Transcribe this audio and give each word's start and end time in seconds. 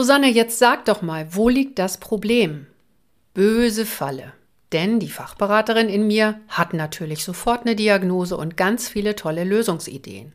Susanne, 0.00 0.28
jetzt 0.28 0.60
sag 0.60 0.84
doch 0.84 1.02
mal, 1.02 1.34
wo 1.34 1.48
liegt 1.48 1.80
das 1.80 1.98
Problem? 1.98 2.68
Böse 3.34 3.84
Falle. 3.84 4.32
Denn 4.70 5.00
die 5.00 5.08
Fachberaterin 5.08 5.88
in 5.88 6.06
mir 6.06 6.38
hat 6.46 6.72
natürlich 6.72 7.24
sofort 7.24 7.62
eine 7.62 7.74
Diagnose 7.74 8.36
und 8.36 8.56
ganz 8.56 8.88
viele 8.88 9.16
tolle 9.16 9.42
Lösungsideen. 9.42 10.34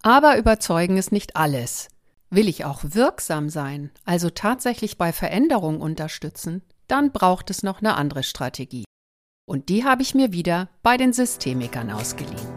Aber 0.00 0.38
überzeugen 0.38 0.96
ist 0.96 1.12
nicht 1.12 1.36
alles. 1.36 1.88
Will 2.30 2.48
ich 2.48 2.64
auch 2.64 2.80
wirksam 2.84 3.50
sein, 3.50 3.90
also 4.06 4.30
tatsächlich 4.30 4.96
bei 4.96 5.12
Veränderungen 5.12 5.82
unterstützen, 5.82 6.62
dann 6.88 7.12
braucht 7.12 7.50
es 7.50 7.62
noch 7.62 7.80
eine 7.80 7.96
andere 7.96 8.22
Strategie. 8.22 8.86
Und 9.44 9.68
die 9.68 9.84
habe 9.84 10.00
ich 10.00 10.14
mir 10.14 10.32
wieder 10.32 10.70
bei 10.82 10.96
den 10.96 11.12
Systemikern 11.12 11.90
ausgeliehen. 11.90 12.48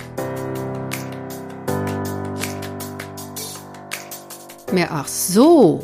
Mehr 4.72 4.94
ach 4.94 5.10
so 5.10 5.84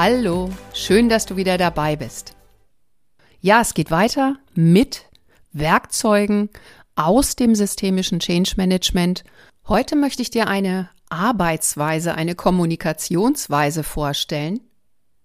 Hallo, 0.00 0.48
schön, 0.74 1.08
dass 1.08 1.26
du 1.26 1.34
wieder 1.34 1.58
dabei 1.58 1.96
bist. 1.96 2.36
Ja, 3.40 3.62
es 3.62 3.74
geht 3.74 3.90
weiter 3.90 4.36
mit 4.54 5.06
Werkzeugen 5.50 6.50
aus 6.94 7.34
dem 7.34 7.56
systemischen 7.56 8.20
Change 8.20 8.52
Management. 8.56 9.24
Heute 9.66 9.96
möchte 9.96 10.22
ich 10.22 10.30
dir 10.30 10.46
eine 10.46 10.88
Arbeitsweise, 11.08 12.14
eine 12.14 12.36
Kommunikationsweise 12.36 13.82
vorstellen, 13.82 14.60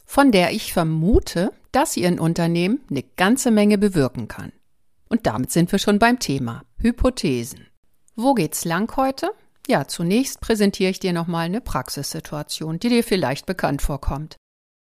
von 0.06 0.32
der 0.32 0.54
ich 0.54 0.74
vermute, 0.74 1.52
dass 1.72 1.94
sie 1.94 2.02
in 2.02 2.20
Unternehmen 2.20 2.82
eine 2.90 3.04
ganze 3.04 3.52
Menge 3.52 3.78
bewirken 3.78 4.28
kann. 4.28 4.54
Und 5.08 5.28
damit 5.28 5.52
sind 5.52 5.72
wir 5.72 5.78
schon 5.78 6.00
beim 6.00 6.18
Thema 6.18 6.64
Hypothesen. 6.80 7.68
Wo 8.16 8.34
geht's 8.34 8.66
lang 8.66 8.92
heute? 8.98 9.30
Ja, 9.68 9.88
zunächst 9.88 10.42
präsentiere 10.42 10.90
ich 10.90 11.00
dir 11.00 11.14
nochmal 11.14 11.46
eine 11.46 11.62
Praxissituation, 11.62 12.80
die 12.80 12.90
dir 12.90 13.04
vielleicht 13.04 13.46
bekannt 13.46 13.84
vorkommt. 13.84 14.38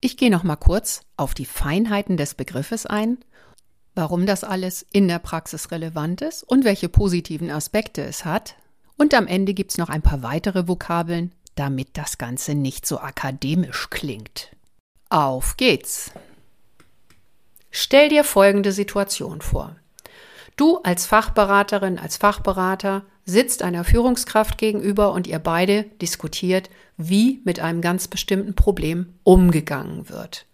Ich 0.00 0.16
gehe 0.16 0.30
noch 0.30 0.44
mal 0.44 0.56
kurz 0.56 1.02
auf 1.18 1.34
die 1.34 1.44
Feinheiten 1.44 2.16
des 2.16 2.34
Begriffes 2.34 2.86
ein, 2.86 3.18
warum 3.94 4.24
das 4.24 4.44
alles 4.44 4.86
in 4.92 5.08
der 5.08 5.18
Praxis 5.18 5.70
relevant 5.70 6.22
ist 6.22 6.42
und 6.42 6.64
welche 6.64 6.88
positiven 6.88 7.50
Aspekte 7.50 8.02
es 8.02 8.24
hat. 8.24 8.54
Und 8.96 9.12
am 9.12 9.26
Ende 9.26 9.52
gibt 9.52 9.72
es 9.72 9.78
noch 9.78 9.90
ein 9.90 10.02
paar 10.02 10.22
weitere 10.22 10.66
Vokabeln, 10.66 11.32
damit 11.54 11.98
das 11.98 12.16
Ganze 12.16 12.54
nicht 12.54 12.86
so 12.86 12.98
akademisch 12.98 13.90
klingt. 13.90 14.56
Auf 15.10 15.58
geht's! 15.58 16.12
Stell 17.70 18.08
dir 18.08 18.24
folgende 18.24 18.72
Situation 18.72 19.42
vor. 19.42 19.76
Du 20.56 20.78
als 20.78 21.06
Fachberaterin, 21.06 21.98
als 21.98 22.16
Fachberater 22.16 23.04
sitzt 23.30 23.62
einer 23.62 23.84
Führungskraft 23.84 24.58
gegenüber 24.58 25.12
und 25.12 25.26
ihr 25.26 25.38
beide 25.38 25.84
diskutiert, 26.02 26.70
wie 26.96 27.40
mit 27.44 27.60
einem 27.60 27.80
ganz 27.80 28.08
bestimmten 28.08 28.54
Problem 28.54 29.14
umgegangen 29.22 30.08
wird. 30.08 30.46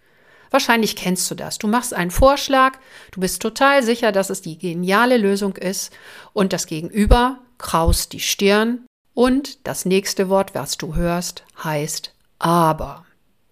Wahrscheinlich 0.50 0.94
kennst 0.94 1.30
du 1.30 1.34
das. 1.34 1.58
Du 1.58 1.66
machst 1.66 1.92
einen 1.92 2.10
Vorschlag, 2.10 2.78
du 3.10 3.20
bist 3.20 3.42
total 3.42 3.82
sicher, 3.82 4.12
dass 4.12 4.30
es 4.30 4.42
die 4.42 4.58
geniale 4.58 5.16
Lösung 5.16 5.56
ist 5.56 5.92
und 6.32 6.52
das 6.52 6.66
Gegenüber 6.66 7.38
kraust 7.58 8.12
die 8.12 8.20
Stirn 8.20 8.86
und 9.14 9.66
das 9.66 9.84
nächste 9.84 10.28
Wort, 10.28 10.54
was 10.54 10.76
du 10.76 10.94
hörst, 10.94 11.44
heißt 11.62 12.12
aber. 12.38 13.06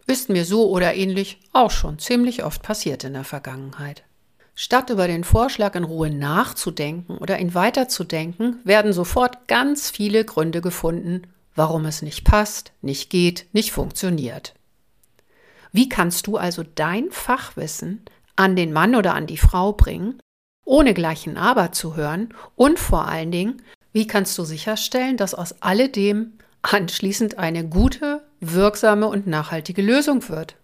Ist 0.06 0.28
mir 0.28 0.44
so 0.44 0.68
oder 0.68 0.94
ähnlich 0.94 1.40
auch 1.52 1.70
schon 1.70 1.98
ziemlich 1.98 2.44
oft 2.44 2.62
passiert 2.62 3.04
in 3.04 3.14
der 3.14 3.24
Vergangenheit. 3.24 4.04
Statt 4.54 4.90
über 4.90 5.08
den 5.08 5.24
Vorschlag 5.24 5.74
in 5.74 5.84
Ruhe 5.84 6.10
nachzudenken 6.10 7.18
oder 7.18 7.38
ihn 7.40 7.54
weiterzudenken, 7.54 8.60
werden 8.64 8.92
sofort 8.92 9.48
ganz 9.48 9.90
viele 9.90 10.24
Gründe 10.24 10.60
gefunden, 10.60 11.22
warum 11.56 11.86
es 11.86 12.02
nicht 12.02 12.24
passt, 12.24 12.72
nicht 12.80 13.10
geht, 13.10 13.46
nicht 13.52 13.72
funktioniert. 13.72 14.54
Wie 15.72 15.88
kannst 15.88 16.28
du 16.28 16.36
also 16.36 16.62
dein 16.62 17.10
Fachwissen 17.10 18.02
an 18.36 18.54
den 18.54 18.72
Mann 18.72 18.94
oder 18.94 19.14
an 19.14 19.26
die 19.26 19.38
Frau 19.38 19.72
bringen, 19.72 20.20
ohne 20.64 20.94
gleich 20.94 21.26
ein 21.26 21.36
Aber 21.36 21.72
zu 21.72 21.96
hören 21.96 22.32
und 22.54 22.78
vor 22.78 23.08
allen 23.08 23.32
Dingen, 23.32 23.62
wie 23.92 24.06
kannst 24.06 24.38
du 24.38 24.44
sicherstellen, 24.44 25.16
dass 25.16 25.34
aus 25.34 25.62
alledem 25.62 26.34
anschließend 26.62 27.38
eine 27.38 27.68
gute, 27.68 28.22
wirksame 28.40 29.06
und 29.06 29.26
nachhaltige 29.26 29.82
Lösung 29.82 30.28
wird? 30.28 30.56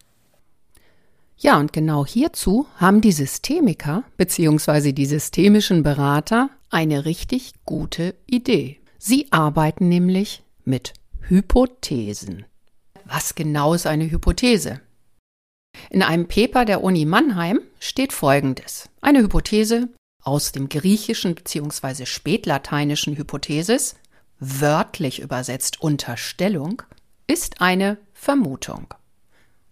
Ja, 1.43 1.59
und 1.59 1.73
genau 1.73 2.05
hierzu 2.05 2.67
haben 2.77 3.01
die 3.01 3.12
Systemiker 3.12 4.05
bzw. 4.19 4.93
die 4.93 5.06
systemischen 5.06 5.83
Berater 5.83 6.51
eine 6.69 7.06
richtig 7.06 7.55
gute 7.65 8.15
Idee. 8.27 8.78
Sie 8.99 9.33
arbeiten 9.33 9.89
nämlich 9.89 10.43
mit 10.67 10.93
Hypothesen. 11.23 12.45
Was 13.06 13.34
genau 13.34 13.73
ist 13.73 13.87
eine 13.87 14.11
Hypothese? 14.11 14.83
In 15.89 16.03
einem 16.03 16.28
Paper 16.28 16.67
der 16.67 16.84
Uni 16.84 17.06
Mannheim 17.06 17.61
steht 17.78 18.12
Folgendes. 18.12 18.91
Eine 19.01 19.21
Hypothese 19.21 19.89
aus 20.22 20.53
dem 20.53 20.69
griechischen 20.69 21.34
bzw. 21.34 22.05
spätlateinischen 22.05 23.17
Hypothesis, 23.17 23.95
wörtlich 24.41 25.21
übersetzt 25.21 25.81
Unterstellung, 25.81 26.83
ist 27.27 27.62
eine 27.62 27.97
Vermutung. 28.12 28.93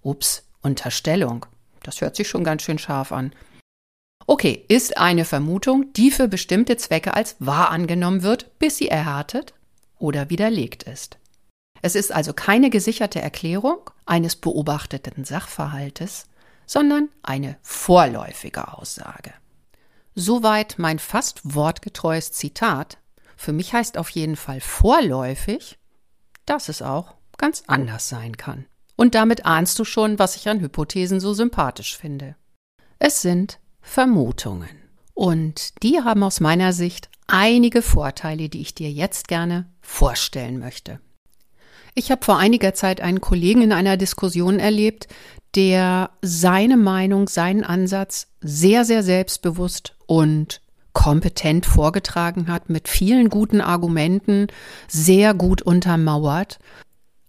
Ups, 0.01 0.45
Unterstellung. 0.63 1.45
Das 1.83 2.01
hört 2.01 2.17
sich 2.17 2.29
schon 2.29 2.45
ganz 2.45 2.63
schön 2.63 2.79
scharf 2.79 3.13
an. 3.13 3.33
Okay, 4.27 4.65
ist 4.69 4.99
eine 4.99 5.25
Vermutung, 5.25 5.93
die 5.95 6.11
für 6.11 6.29
bestimmte 6.29 6.77
Zwecke 6.77 7.15
als 7.15 7.37
wahr 7.39 7.71
angenommen 7.71 8.23
wird, 8.23 8.59
bis 8.59 8.77
sie 8.77 8.89
erhärtet 8.89 9.55
oder 9.99 10.29
widerlegt 10.31 10.83
ist. 10.83 11.19
Es 11.81 11.95
ist 11.95 12.13
also 12.13 12.33
keine 12.33 12.71
gesicherte 12.71 13.21
Erklärung 13.21 13.91
eines 14.05 14.37
beobachteten 14.37 15.25
Sachverhaltes, 15.25 16.27
sondern 16.67 17.09
eine 17.23 17.57
vorläufige 17.63 18.77
Aussage. 18.77 19.33
Soweit 20.15 20.75
mein 20.79 20.99
fast 20.99 21.55
wortgetreues 21.55 22.33
Zitat. 22.33 22.99
Für 23.37 23.53
mich 23.53 23.73
heißt 23.73 23.97
auf 23.97 24.11
jeden 24.11 24.37
Fall 24.37 24.61
vorläufig, 24.61 25.79
dass 26.45 26.69
es 26.69 26.83
auch 26.83 27.15
ganz 27.37 27.63
anders 27.69 28.09
sein 28.09 28.37
kann. 28.37 28.67
Und 28.99 29.15
damit 29.15 29.47
ahnst 29.47 29.79
du 29.79 29.85
schon, 29.85 30.19
was 30.19 30.35
ich 30.35 30.49
an 30.49 30.59
Hypothesen 30.59 31.21
so 31.21 31.33
sympathisch 31.33 31.97
finde. 31.97 32.35
Es 32.99 33.23
sind 33.23 33.61
Vermutungen. 33.81 34.71
Und 35.15 35.85
die 35.85 36.01
haben 36.03 36.25
aus 36.25 36.41
meiner 36.41 36.73
Sicht 36.73 37.09
einige 37.29 37.81
Vorteile, 37.81 38.49
die 38.49 38.61
ich 38.61 38.75
dir 38.75 38.91
jetzt 38.91 39.29
gerne 39.29 39.71
vorstellen 39.81 40.59
möchte. 40.59 40.99
Ich 41.95 42.11
habe 42.11 42.25
vor 42.25 42.39
einiger 42.39 42.75
Zeit 42.75 43.01
einen 43.01 43.21
Kollegen 43.21 43.63
in 43.63 43.73
einer 43.73 43.97
Diskussion 43.97 44.59
erlebt, 44.59 45.07
der 45.55 46.11
seine 46.21 46.77
Meinung, 46.77 47.29
seinen 47.29 47.63
Ansatz 47.63 48.27
sehr, 48.41 48.85
sehr 48.85 49.05
selbstbewusst 49.05 49.95
und 50.07 50.61
kompetent 50.93 51.67
vorgetragen 51.67 52.49
hat, 52.49 52.69
mit 52.69 52.89
vielen 52.89 53.29
guten 53.29 53.61
Argumenten, 53.61 54.49
sehr 54.89 55.35
gut 55.35 55.63
untermauert. 55.63 56.59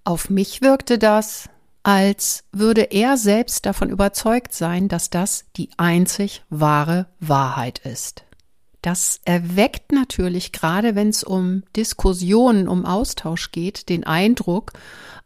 Auf 0.04 0.32
mich 0.32 0.64
wirkte 0.64 0.98
das 0.98 1.48
als 1.90 2.44
würde 2.52 2.84
er 2.84 3.18
selbst 3.18 3.66
davon 3.66 3.90
überzeugt 3.90 4.54
sein, 4.54 4.90
dass 4.90 5.10
das 5.10 5.46
die 5.58 5.72
einzig 5.78 6.44
wahre 6.52 7.08
Wahrheit 7.20 7.80
ist. 7.80 8.26
Das 8.84 9.20
erweckt 9.26 9.92
natürlich 9.92 10.52
gerade, 10.52 10.94
wenn 10.94 11.10
es 11.10 11.24
um 11.24 11.64
Diskussionen, 11.76 12.68
um 12.68 12.86
Austausch 12.86 13.52
geht, 13.52 13.90
den 13.90 14.04
Eindruck, 14.04 14.74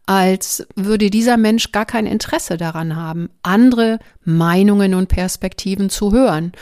als 0.06 0.65
würde 0.74 1.10
dieser 1.10 1.36
Mensch 1.36 1.74
gar 1.74 1.86
kein 1.86 2.06
Interesse 2.06 2.56
daran 2.56 2.95
haben, 2.95 3.30
andere 3.42 4.00
Meinungen 4.24 4.94
und 4.94 5.10
Perspektiven 5.10 5.89
zu 5.89 6.13
hören, 6.13 6.54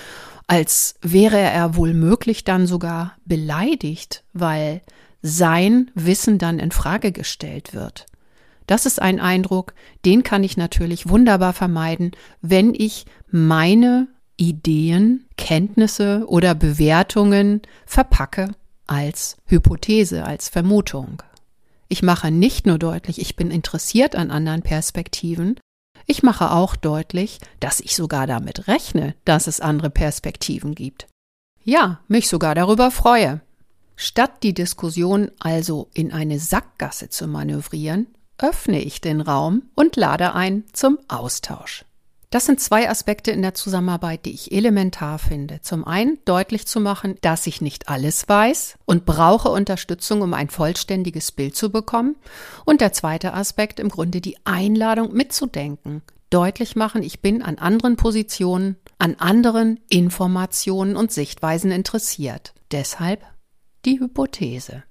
als 0.48 0.96
wäre 1.04 1.38
er 1.38 1.76
wohl 1.76 1.94
möglich 1.94 2.44
dann 2.44 2.66
sogar 2.66 3.18
beleidigt, 3.26 4.24
weil 4.34 4.82
sein 5.22 5.92
Wissen 5.94 6.40
dann 6.40 6.58
in 6.58 6.72
Frage 6.72 7.12
gestellt 7.12 7.76
wird. 7.76 8.08
Das 8.72 8.86
ist 8.86 9.02
ein 9.02 9.20
Eindruck, 9.20 9.74
den 10.06 10.24
kann 10.24 10.46
ich 10.46 10.56
natürlich 10.56 11.10
wunderbar 11.10 11.52
vermeiden, 11.52 12.12
wenn 12.42 12.74
ich 12.74 13.06
meine 13.30 14.08
Ideen, 14.38 15.26
Kenntnisse 15.36 16.24
oder 16.30 16.56
Bewertungen 16.56 17.64
verpacke 17.86 18.56
als 18.88 19.36
Hypothese, 19.46 20.24
als 20.24 20.48
Vermutung. 20.48 21.22
Ich 21.90 22.02
mache 22.02 22.32
nicht 22.32 22.66
nur 22.66 22.80
deutlich, 22.80 23.20
ich 23.20 23.36
bin 23.36 23.52
interessiert 23.52 24.16
an 24.16 24.32
anderen 24.32 24.62
Perspektiven, 24.62 25.60
ich 26.06 26.24
mache 26.24 26.52
auch 26.52 26.78
deutlich, 26.78 27.40
dass 27.60 27.82
ich 27.82 27.98
sogar 27.98 28.26
damit 28.26 28.70
rechne, 28.70 29.16
dass 29.26 29.48
es 29.48 29.60
andere 29.60 29.90
Perspektiven 29.90 30.76
gibt. 30.76 31.08
Ja, 31.62 32.00
mich 32.08 32.30
sogar 32.30 32.56
darüber 32.56 32.90
freue. 32.90 33.42
Statt 33.98 34.44
die 34.44 34.54
Diskussion 34.54 35.30
also 35.40 35.90
in 35.94 36.14
eine 36.14 36.40
Sackgasse 36.40 37.10
zu 37.10 37.28
manövrieren, 37.28 38.08
öffne 38.42 38.82
ich 38.82 39.02
den 39.02 39.22
Raum 39.22 39.64
und 39.76 39.96
lade 39.96 40.34
ein 40.34 40.66
zum 40.74 41.00
Austausch. 41.08 41.86
Das 42.32 42.46
sind 42.46 42.62
zwei 42.62 42.90
Aspekte 42.90 43.32
in 43.32 43.42
der 43.42 43.56
Zusammenarbeit, 43.56 44.26
die 44.26 44.32
ich 44.32 44.54
elementar 44.54 45.20
finde. 45.20 45.60
Zum 45.62 45.86
einen 45.86 46.18
deutlich 46.24 46.66
zu 46.66 46.80
machen, 46.80 47.18
dass 47.20 47.46
ich 47.46 47.60
nicht 47.60 47.90
alles 47.90 48.28
weiß 48.30 48.78
und 48.86 49.06
brauche 49.06 49.50
Unterstützung, 49.50 50.22
um 50.22 50.34
ein 50.34 50.50
vollständiges 50.50 51.34
Bild 51.34 51.58
zu 51.58 51.72
bekommen. 51.72 52.16
Und 52.64 52.80
der 52.80 52.94
zweite 52.94 53.34
Aspekt 53.34 53.82
im 53.82 53.90
Grunde 53.90 54.22
die 54.22 54.38
Einladung 54.46 55.12
mitzudenken. 55.14 56.04
Deutlich 56.30 56.78
machen, 56.78 57.04
ich 57.04 57.20
bin 57.20 57.42
an 57.42 57.58
anderen 57.58 57.98
Positionen, 57.98 58.78
an 58.98 59.16
anderen 59.20 59.82
Informationen 59.90 60.96
und 60.96 61.12
Sichtweisen 61.12 61.72
interessiert. 61.72 62.54
Deshalb 62.72 63.26
die 63.84 64.00
Hypothese. 64.00 64.84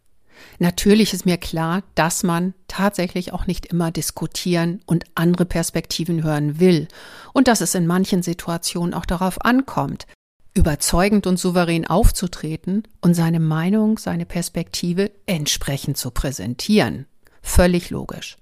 Natürlich 0.59 1.13
ist 1.13 1.27
mir 1.27 1.37
klar, 1.37 1.83
dass 1.95 2.23
man 2.23 2.55
tatsächlich 2.69 3.33
auch 3.33 3.47
nicht 3.47 3.67
immer 3.67 3.91
diskutieren 3.91 4.81
und 4.87 5.05
andere 5.15 5.45
Perspektiven 5.45 6.23
hören 6.23 6.61
will 6.61 6.89
und 7.33 7.49
dass 7.49 7.61
es 7.61 7.75
in 7.75 7.87
manchen 7.87 8.23
Situationen 8.23 8.95
auch 8.95 9.07
darauf 9.07 9.45
ankommt, 9.45 10.07
überzeugend 10.55 11.27
und 11.27 11.39
souverän 11.39 11.87
aufzutreten 11.87 12.83
und 13.01 13.15
seine 13.15 13.41
Meinung, 13.41 13.99
seine 13.99 14.27
Perspektive 14.27 15.11
entsprechend 15.27 15.97
zu 15.97 16.11
präsentieren. 16.11 17.07
Völlig 17.43 17.91
logisch. 17.91 18.37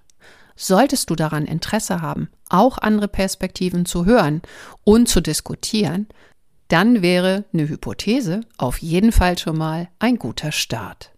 Solltest 0.56 1.10
du 1.10 1.14
daran 1.14 1.46
Interesse 1.46 2.02
haben, 2.02 2.28
auch 2.48 2.78
andere 2.78 3.06
Perspektiven 3.06 3.86
zu 3.86 4.06
hören 4.06 4.42
und 4.82 5.08
zu 5.08 5.20
diskutieren, 5.20 6.08
dann 6.66 7.00
wäre 7.00 7.44
eine 7.52 7.68
Hypothese 7.68 8.40
auf 8.58 8.78
jeden 8.78 9.12
Fall 9.12 9.38
schon 9.38 9.56
mal 9.56 9.88
ein 9.98 10.18
guter 10.18 10.52
Start. 10.52 11.12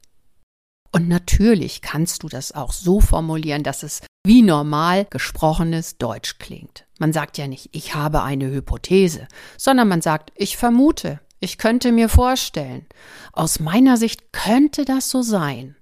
Und 0.93 1.09
natürlich 1.09 1.83
kannst 1.83 2.23
du 2.23 2.29
das 2.29 2.53
auch 2.53 2.73
so 2.73 3.01
formulieren, 3.01 3.63
dass 3.63 3.83
es 3.83 4.03
wie 4.25 4.43
normal 4.43 5.07
gesprochenes 5.09 5.99
Deutsch 5.99 6.39
klingt. 6.39 6.87
Man 6.99 7.13
sagt 7.13 7.39
ja 7.39 7.47
nicht, 7.47 7.71
ich 7.73 7.95
habe 7.95 8.23
eine 8.23 8.51
Hypothese, 8.51 9.29
sondern 9.57 9.89
man 9.89 10.03
sagt, 10.03 10.33
ich 10.35 10.57
vermute, 10.57 11.21
ich 11.39 11.59
könnte 11.59 11.93
mir 11.93 12.09
vorstellen. 12.09 12.87
Aus 13.33 13.61
meiner 13.61 13.97
Sicht 13.97 14.33
könnte 14.33 14.85
das 14.85 15.09
so 15.11 15.23
sein. 15.23 15.77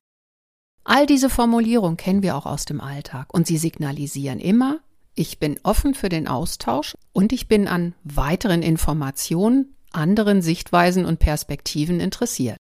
All 0.85 1.07
diese 1.07 1.29
Formulierungen 1.29 1.97
kennen 1.97 2.23
wir 2.23 2.37
auch 2.37 2.47
aus 2.47 2.65
dem 2.65 2.81
Alltag 2.81 3.27
und 3.33 3.47
sie 3.47 3.59
signalisieren 3.59 4.41
immer, 4.41 4.81
ich 5.15 5.41
bin 5.41 5.59
offen 5.65 5.95
für 5.95 6.09
den 6.09 6.29
Austausch 6.29 6.97
und 7.13 7.33
ich 7.33 7.49
bin 7.49 7.67
an 7.67 7.95
weiteren 8.05 8.63
Informationen, 8.63 9.75
anderen 9.91 10.43
Sichtweisen 10.43 11.05
und 11.05 11.19
Perspektiven 11.19 11.99
interessiert. 11.99 12.57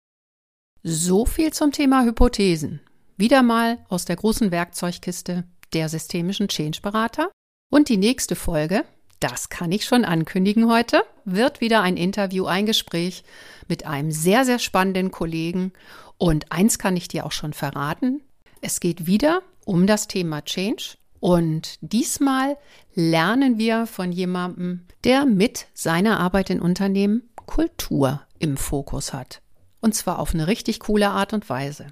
So 0.87 1.25
viel 1.25 1.51
zum 1.51 1.73
Thema 1.73 2.05
Hypothesen. 2.05 2.81
Wieder 3.17 3.43
mal 3.43 3.79
aus 3.89 4.05
der 4.05 4.17
großen 4.17 4.51
Werkzeugkiste 4.51 5.45
der 5.73 5.89
systemischen 5.89 6.47
Change-Berater. 6.47 7.31
Und 7.73 7.89
die 7.89 7.97
nächste 7.97 8.37
Folge, 8.37 8.85
das 9.19 9.49
kann 9.49 9.73
ich 9.73 9.87
schon 9.87 10.05
ankündigen 10.05 10.71
heute, 10.71 11.03
wird 11.25 11.63
wieder 11.63 11.81
ein 11.81 11.97
Interview, 11.97 12.45
ein 12.45 12.67
Gespräch 12.67 13.25
mit 13.67 13.87
einem 13.87 14.11
sehr, 14.11 14.45
sehr 14.45 14.59
spannenden 14.59 15.11
Kollegen. 15.11 15.73
Und 16.19 16.53
eins 16.53 16.79
kann 16.79 16.99
ich 16.99 17.09
dir 17.09 17.25
auch 17.25 17.33
schon 17.33 17.55
verraten. 17.55 18.23
Es 18.61 18.79
geht 18.79 19.07
wieder 19.07 19.41
um 19.65 19.87
das 19.87 20.07
Thema 20.07 20.43
Change. 20.45 20.99
Und 21.19 21.79
diesmal 21.81 22.59
lernen 22.95 23.57
wir 23.57 23.87
von 23.87 24.13
jemandem, 24.13 24.85
der 25.03 25.25
mit 25.25 25.67
seiner 25.73 26.21
Arbeit 26.21 26.51
in 26.51 26.61
Unternehmen 26.61 27.23
Kultur 27.47 28.21
im 28.39 28.59
Fokus 28.59 29.15
hat. 29.15 29.41
Und 29.85 29.95
zwar 29.95 30.19
auf 30.19 30.33
eine 30.33 30.47
richtig 30.47 30.81
coole 30.81 31.11
Art 31.11 31.35
und 31.35 31.51
Weise. 31.51 31.89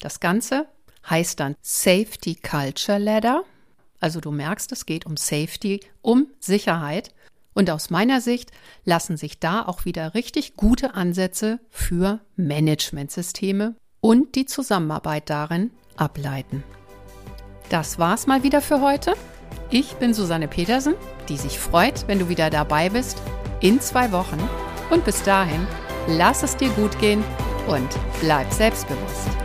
Das 0.00 0.18
Ganze 0.18 0.66
heißt 1.10 1.38
dann 1.38 1.56
Safety 1.60 2.36
Culture 2.36 2.96
Ladder. 2.96 3.42
Also 4.00 4.22
du 4.22 4.30
merkst, 4.30 4.72
es 4.72 4.86
geht 4.86 5.04
um 5.04 5.18
Safety, 5.18 5.80
um 6.00 6.28
Sicherheit. 6.40 7.12
Und 7.52 7.68
aus 7.68 7.90
meiner 7.90 8.22
Sicht 8.22 8.50
lassen 8.86 9.18
sich 9.18 9.40
da 9.40 9.62
auch 9.62 9.84
wieder 9.84 10.14
richtig 10.14 10.56
gute 10.56 10.94
Ansätze 10.94 11.60
für 11.68 12.20
Managementsysteme 12.36 13.74
und 14.00 14.36
die 14.36 14.46
Zusammenarbeit 14.46 15.28
darin 15.28 15.70
ableiten. 15.96 16.64
Das 17.68 17.98
war's 17.98 18.26
mal 18.26 18.42
wieder 18.42 18.62
für 18.62 18.80
heute. 18.80 19.12
Ich 19.68 19.96
bin 19.96 20.14
Susanne 20.14 20.48
Petersen, 20.48 20.94
die 21.28 21.36
sich 21.36 21.58
freut, 21.58 22.08
wenn 22.08 22.20
du 22.20 22.30
wieder 22.30 22.48
dabei 22.48 22.88
bist 22.88 23.18
in 23.60 23.82
zwei 23.82 24.12
Wochen. 24.12 24.38
Und 24.88 25.04
bis 25.04 25.22
dahin 25.24 25.66
Lass 26.06 26.42
es 26.42 26.56
dir 26.56 26.68
gut 26.70 26.98
gehen 26.98 27.24
und 27.66 27.88
bleib 28.20 28.52
selbstbewusst. 28.52 29.43